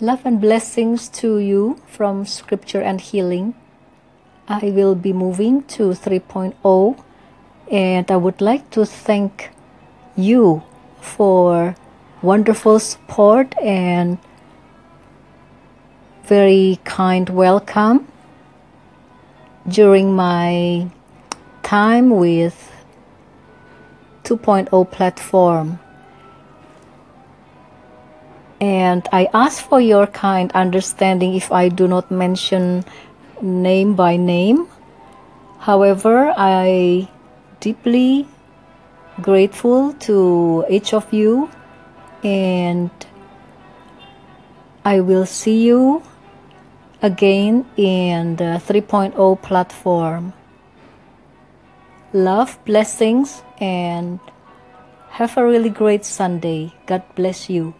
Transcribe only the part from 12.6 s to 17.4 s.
support and very kind